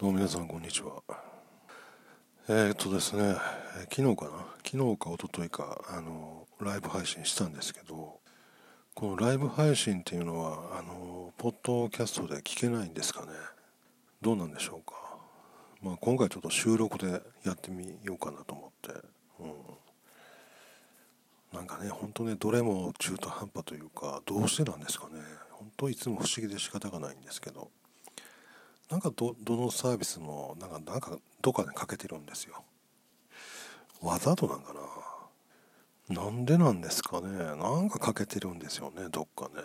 [0.00, 1.02] どうも皆さんこんにちは。
[2.48, 3.34] えー、っとですね、
[3.90, 4.30] 昨日かな？
[4.64, 8.20] 昨日か一昨日か、あの、ライブ配信したんですけど、
[8.94, 13.32] このライブ配信っていうのは、あの、ポッドキャストで聞けないんですかね？
[14.22, 14.94] どうなんでしょうか？
[15.82, 19.00] まあ今回ちょっと収録でやってみようかなと思って、
[19.40, 19.46] う
[21.56, 21.58] ん。
[21.58, 25.14] なんかね、ほんとね、どれも中途半端というか、どうしてなんですかね？
[25.50, 27.72] 本当いつも不思議で仕方がないんですけど。
[28.90, 32.64] なんかどどのサービスもなんかなんかどっかでかけてるんですよ。
[34.00, 34.80] わざとなんかな。
[36.22, 37.28] なんでなんですかね。
[37.28, 39.62] なんかかけてるんですよねどっかね、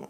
[0.00, 0.06] うん、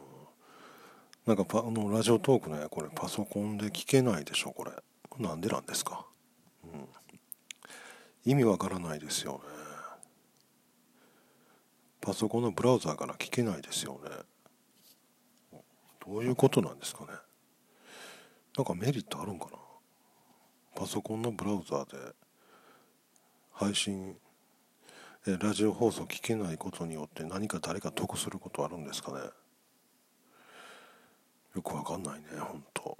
[1.26, 4.72] なんかパあのラジオトークねこれパソコンで聞けないでしょこれ。
[5.18, 6.04] なんでなんですか、
[6.64, 6.88] うん、
[8.24, 9.38] 意味わからないですよね。
[12.00, 15.60] パソコンのブラウザーから聞けないですよね。
[16.04, 17.08] どういうことなんですかね。
[18.56, 19.58] なんかメリットあるんかな？
[20.74, 22.12] パソコンのブラウザーで
[23.52, 24.16] 配信
[25.26, 29.18] えラジオ放送聞けないことによって何か誰か得することあるんですかね？
[31.54, 32.98] よくわかんないね本当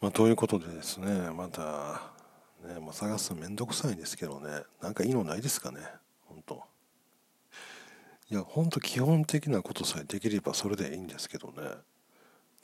[0.00, 2.02] まあということでですねまた
[2.66, 4.50] ねもう探すのめんどくさいんですけどね
[4.82, 5.80] なんかいいのないですかね
[6.26, 6.62] 本当
[8.30, 11.54] いや本当基本的なことさえできればそれでいいんですけどね。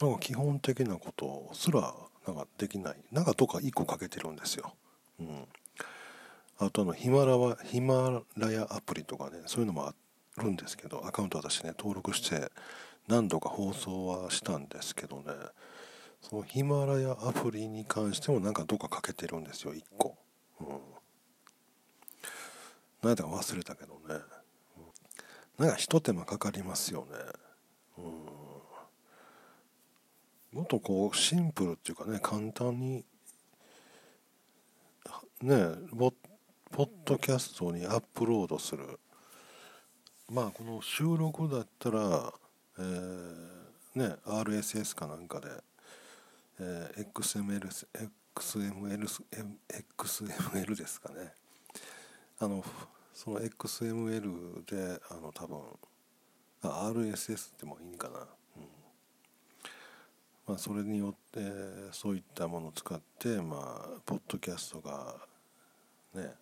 [0.00, 1.94] なんか基本的なことすら
[2.26, 2.96] なんかできない。
[3.12, 4.74] なんかどっか1個かけてるんですよ、
[5.20, 5.46] うん、
[6.58, 9.94] あとあのヒマラはヒマラヤアプリとかねそういうのもあ
[10.42, 12.50] るんですけどアカウント私ね登録して
[13.08, 15.24] 何度か放送はしたんですけどね
[16.22, 20.16] そのヒマラヤアプリに関してもなんかどっかかけてるんですよ1個、
[20.60, 20.66] うん、
[23.02, 24.00] 何だか忘れたけどね、
[25.58, 27.18] うん、なんかひと手間かかりますよね。
[27.98, 28.33] うん。
[30.54, 33.04] もっとこうシンプルっていうかね簡単に
[35.42, 36.12] ねポ
[36.84, 39.00] ッドキャストにアップロードする。
[40.30, 42.32] まあこの収録だったら、
[42.78, 45.48] えー、ね RSS かなんかで、
[46.60, 47.68] えー、XML
[48.36, 49.08] XML
[49.98, 51.32] XML ですかね。
[52.38, 52.64] あの
[53.12, 55.58] その XML であの多分
[56.62, 58.28] RSS ってもいいんかな。
[60.46, 61.40] まあ、それによって
[61.92, 65.16] そういったものを使ってまあポッドキャストが
[66.14, 66.32] ね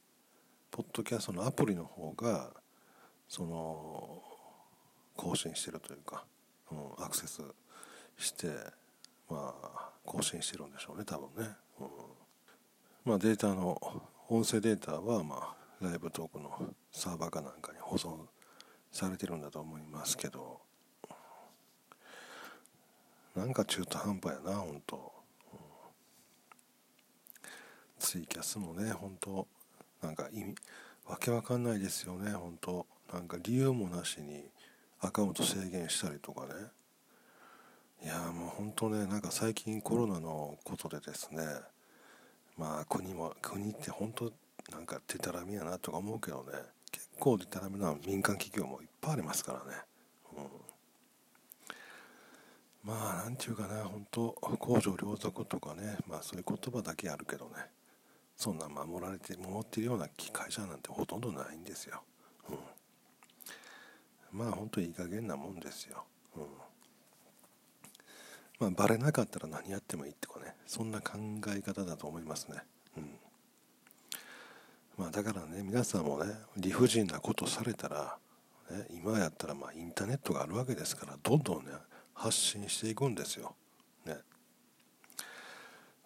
[0.70, 2.50] ポッドキャストのアプリの方が
[3.28, 4.22] その
[5.16, 6.24] 更新してるというか、
[6.72, 7.42] うん、アクセス
[8.18, 8.48] して
[9.30, 11.88] まあ更新してるんでしょうね多分ね、うん、
[13.04, 13.80] まあデータの
[14.28, 16.50] 音声データはまあライブトークの
[16.90, 18.16] サーバーかなんかに保存
[18.90, 20.71] されてるんだと思いますけど。
[23.36, 25.12] なんか中途半端やなほんと、
[25.52, 25.58] うん、
[27.98, 29.46] ツイキャスもねほんと
[30.02, 30.54] なんか意味
[31.06, 32.86] わけわかんないですよねほんと。
[33.12, 34.42] なんか理由もなしに
[35.00, 36.54] アカウント制限したりとかね。
[38.04, 41.44] いやもうほんとねなんか最近コロナのことでですね
[42.56, 44.32] まあ国も国って本当
[44.70, 46.52] なんかデタラメやなとか思うけどね。
[46.90, 49.78] 結構デタラメな民間企業もいっぱいありますからね、
[52.84, 57.52] まあなんていうかな本当公序良俗とかねまあそういう言葉だけあるけどね
[58.36, 62.02] そんな守られて守ってるような会社なんてほとんどないんですよ、
[62.48, 66.04] うん、まあ本当いい加減なもんですよ、
[66.36, 66.42] うん、
[68.58, 71.18] まあバレなかったら何やってもいいってかねそんな考
[71.48, 72.58] え方だと思いますね。
[72.96, 73.10] うん。
[74.96, 78.18] まあだからね皆さんもね理不尽なことされたら、
[78.70, 81.72] ね、今やったらまあインターネットがあるわけですからどんどんね
[82.14, 83.54] 発信していくんですよ。
[84.04, 84.16] ね。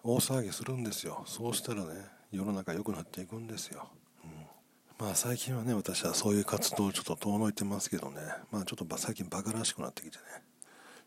[0.03, 1.23] 大騒ぎするんですよ。
[1.25, 3.87] そうしたらね、世の中良くなっていくんですよ。
[4.23, 10.23] うん、まあ最近はね、私はそういう活動をちょっと遠のいてますけどね、まあちょっと最近バカらしくなってきてね、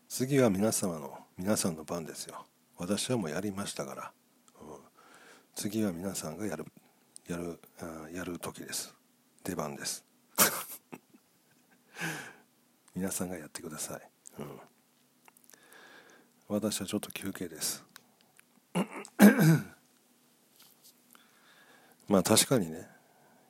[0.07, 2.45] 次は皆様の、皆さんの番ですよ。
[2.77, 4.11] 私はもうやりましたから、
[4.61, 4.67] うん、
[5.55, 6.65] 次は皆さんがやる、
[7.27, 7.59] やる、
[8.13, 8.95] やる時です。
[9.43, 10.03] 出番です。
[12.95, 14.09] 皆さんがやってください。
[14.39, 14.70] うん
[16.51, 17.85] 私はちょっと休憩です。
[22.09, 22.89] まあ確かにね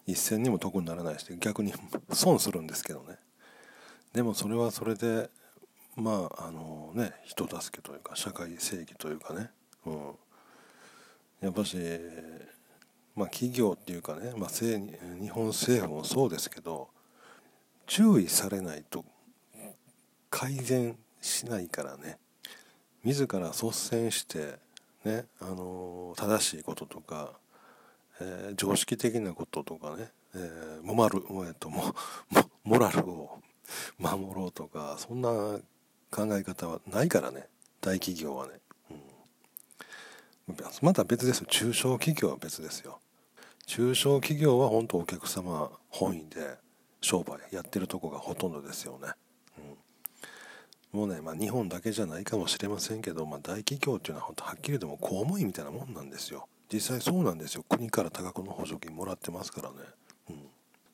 [0.05, 1.73] 一銭にも得にならないし逆に
[2.11, 3.17] 損するんですけどね。
[4.13, 5.31] でもそれはそれで
[5.95, 9.49] まああのね人助けというか社会正義というかね、
[9.87, 10.15] うん、
[11.41, 11.77] やっぱし
[13.15, 16.89] まあ企業っていうかね、まあ、日本政府もそうですけど
[17.87, 19.03] 注意されないと
[20.29, 22.19] 改善しないからね。
[23.03, 24.59] 自ら率先して
[25.03, 27.31] ねあの正しいこととか、
[28.19, 31.93] えー、常識的なこととかね、えー、モマル、えーと、モ
[32.63, 33.39] モラルを
[33.97, 35.29] 守ろうとかそんな
[36.11, 37.47] 考え方はないからね
[37.79, 38.53] 大企業はね、
[40.47, 41.47] うん、また別ですよ。
[41.49, 42.99] 中小企業は別ですよ。
[43.65, 46.57] 中小企業は本当お客様本位で
[46.99, 49.07] 商売やってるとこがほとんどですよね、
[50.91, 56.47] もうね、まあ、日本だけじゃないかもしれませんけど、まあ、大企業っていうのは本当はっきりでも公務員みたいなもんなんですよ。
[56.71, 57.63] 実際そうなんですよ。
[57.67, 59.75] 国から多額の補助金もらってますからね、
[60.29, 60.35] うん、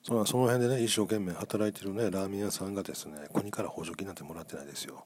[0.02, 5.04] そのその辺でね一生懸命働いてるねラーメン屋さんがですね国から補助金なんてもらってないですよ、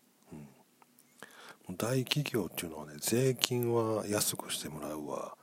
[1.68, 5.34] うん、大企業っていうのはね税金は安くしてもらうわ。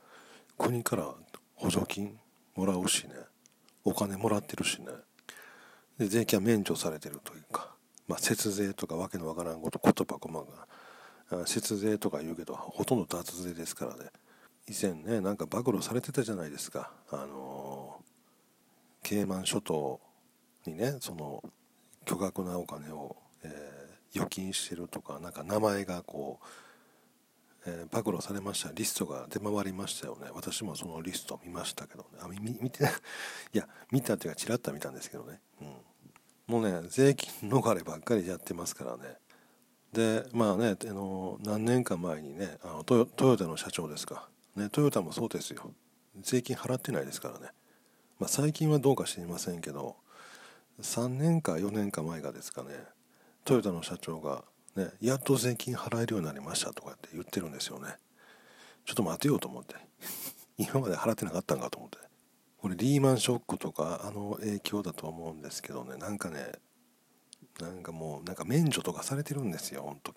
[0.58, 1.14] 国から
[1.54, 2.18] 補助金
[2.54, 3.14] もらうしね。
[3.82, 4.88] お金もらってるしね。
[5.98, 7.74] で税金は免除されてるというか、
[8.10, 11.46] まあ、節税とかわけのわからんこと言葉こまが。
[11.46, 14.10] 節税とか言うけどほとんど脱税ですからね。
[14.68, 16.90] 以前ねなんか暴露されてたじゃないですか。
[17.12, 18.00] あの
[19.04, 20.00] ケイマン諸島
[20.66, 21.44] にねその
[22.04, 23.14] 巨額なお金を、
[23.44, 26.46] えー、預金してるとかなんか名前がこう
[27.66, 28.72] えー、暴露されました。
[28.72, 30.30] リストが出回りましたよね。
[30.34, 32.18] 私もそのリスト見ましたけどね。
[32.20, 32.92] あ見見てない。
[33.52, 35.76] や見たっていうかちらっと見たんですけどね、うん、
[36.50, 39.16] もうね税金逃ればっかりやってますからね。
[39.92, 45.72] でまあねあの何年か前にねあのトヨトヨタの社長ですか、ね、トヨタもそうですよ。
[46.20, 47.52] 税金払ってないですからね、
[48.18, 49.96] まあ、最近はどうか知りませんけど
[50.82, 52.70] 3年か4年か前がですかね
[53.44, 54.44] トヨタの社長が
[54.76, 57.96] ね、やっと税金払えるようになりましたとかって言ってるんですよね。
[58.84, 59.74] ちょっと待てようと思って。
[60.58, 61.98] 今まで払ってなかったんかと思って。
[62.60, 66.52] これリーマンショックとかあの影響だと思うんですけどねなんかね
[67.60, 69.82] なんかもうなんか免除とかされてるんですよ。
[69.82, 70.14] 本当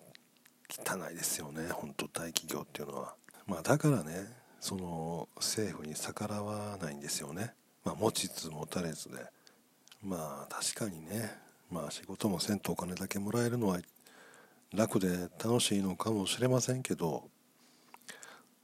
[0.68, 1.68] 汚いですよね。
[1.70, 3.14] 本当大企業っていうのは。
[3.46, 4.26] まあだからね
[4.60, 7.52] その政府に逆らわないんですよね。
[7.84, 9.18] まあ持ちつ持たれずで。
[10.02, 11.36] まあ確かにね。
[11.70, 13.78] まあ仕事もせんとお金だけもらえるのは
[14.72, 17.28] 楽で楽しいのかもしれませんけど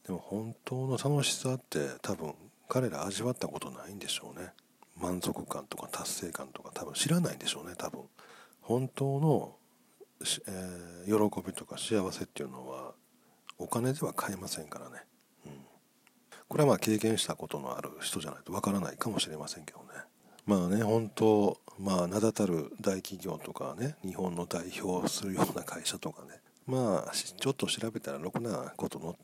[0.07, 2.35] でも本当の楽しさって多分
[2.71, 4.53] 彼ら味わったことないんでしょうね。
[4.97, 8.03] 満足感とか達成感とか多分知らないんでしょうね多分。
[8.61, 9.57] 本当の、
[10.47, 12.93] えー、喜びとか幸せっていうのは
[13.59, 15.03] お金では買えませんからね、
[15.47, 15.53] うん、
[16.49, 19.85] これはまあ経験したことのある人じゃないとわからないかもしれませんけどね。
[20.47, 26.41] まあね本当まあ名だたる大企業とかね日本の代表するような会社とかね。
[26.69, 29.17] まあちょっと調べたらろくなことの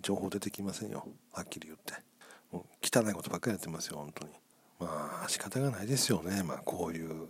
[0.00, 1.06] 情報出てきませんよ。
[1.32, 2.11] はっきり言って。
[2.52, 4.32] 汚いことばっかりやってますよ本当に。
[4.80, 6.42] まあ仕方がないですよね。
[6.42, 7.28] まあこういう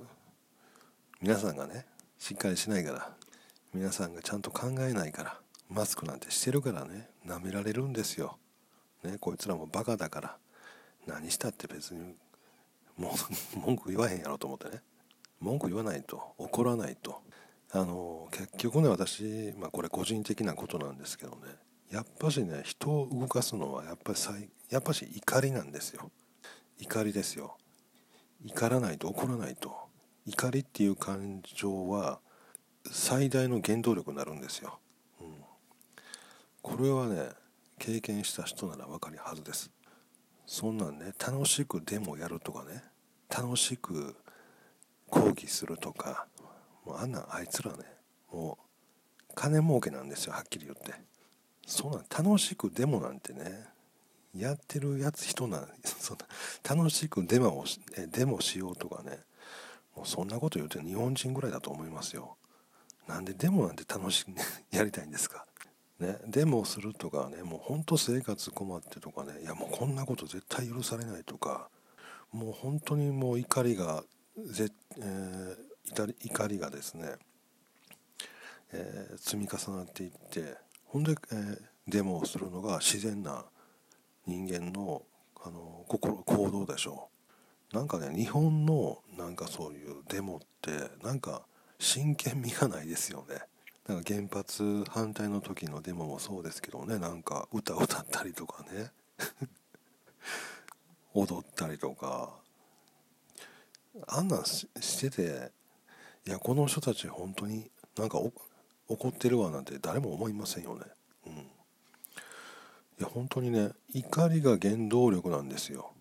[1.20, 1.86] 皆さんがね
[2.19, 3.10] しっかりしないから
[3.74, 8.38] 皆さんがちゃんと考えないからマスクなんてしてるからね舐められるんですよ。
[9.04, 10.36] ねこいつらもバカだから
[11.06, 12.14] 何したって別に
[12.96, 13.14] も
[13.56, 14.82] う 文句言わへんやろと思ってね。
[15.40, 17.22] 文句言わないと怒らないと。
[17.75, 21.56] あの結局ね私、まあ、これ個人的なことなんですけどね。
[21.90, 24.18] やっぱしね人を動かすのはやっぱり
[24.72, 26.10] やっぱし怒りなんですよ。
[26.78, 27.58] 怒りですよ。
[28.44, 29.76] 怒らないと怒らないと。
[30.24, 32.20] 怒りっていう感情は
[32.90, 34.78] 最大の原動力になるんですよ、
[35.20, 35.34] うん、
[36.62, 37.28] これはね
[37.78, 39.70] 経験した人なら分かるはずです。
[40.47, 42.82] そんなんね楽しくデモやるとかね
[43.28, 44.16] 楽しく
[45.08, 46.26] 抗議するとか
[46.87, 47.85] もうあんなんあいつらね
[48.32, 48.58] も
[49.30, 50.94] う金儲けなんですよはっきり言って。
[51.66, 53.66] そんなん楽しくデモなんてね
[54.34, 56.26] やってるやつ人なん そんな
[56.76, 57.64] 楽しくデモを
[58.10, 59.20] デモしようとかね。
[59.94, 62.36] もうそんなこと言うて日本人ぐらいだと思いますよ。
[63.06, 64.30] なんでデモなんて楽しく、
[64.74, 65.46] やりたいんですか？
[65.98, 69.40] ね、デモをするとかねもう本当生活困ってとかね。
[69.42, 71.68] いやもうこんなこと絶対許されないとか。
[72.32, 74.02] もう本当にもう怒りが
[74.38, 77.16] ぜ、えー、怒りがですね、
[78.72, 83.44] えー、積み重なっていってほんで、えー、デモをするのが自然な
[84.26, 85.02] 人間の
[85.45, 87.09] あの心行動でしょ
[87.73, 87.76] う。
[87.76, 90.71] なんかね日本のなんかそういうデモって
[91.02, 91.43] なんか
[91.79, 93.43] 真剣味がないですよね。
[93.88, 96.99] なんか原発反対の時のデモもそうですけどね。
[96.99, 98.93] なんか歌歌ったりとかね。
[101.14, 102.43] 踊ったりとか。
[104.07, 104.67] あんなんし
[105.00, 105.52] てて
[106.26, 108.19] いやこの人たち本当になんか
[108.88, 110.87] 怒ってるわなんて誰も思いませんよね。
[113.02, 115.92] や本当にね怒りが原動力なんですよ。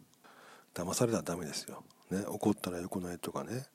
[0.74, 1.84] 騙されたらダメですよ。
[2.10, 3.65] ね怒ったらよくないとかね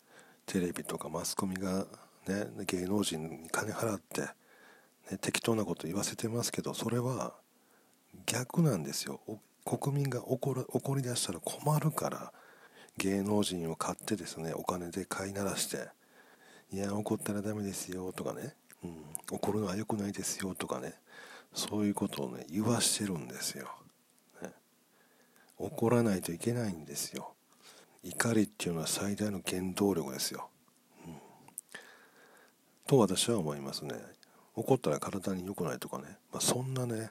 [0.46, 1.86] テレビとかマスコミが
[2.26, 4.22] ね、芸能人に金払って、
[5.10, 7.34] ね、適当なこと言わせてますけどそれは
[8.26, 9.20] 逆なんですよ。
[9.64, 12.32] 国民が怒る怒り出したら困るから
[12.98, 15.88] 芸能人を買ってですねお金で飼いならして
[16.72, 18.54] 「いや怒ったらダメですよ」とかね、
[18.84, 20.94] うん、怒るのは良くないですよとかね
[21.54, 23.68] そういうことをね言わしてるんですよ、
[24.42, 24.50] ね、
[25.58, 27.32] 怒らないといけないんですよ。
[28.02, 30.48] 怒りっていうのは最大の原動力ですよ、
[31.04, 31.14] うん、
[32.86, 33.94] と私は思いますね。
[34.54, 37.10] 怒ったら体に良くないとかね、まあ、そんなね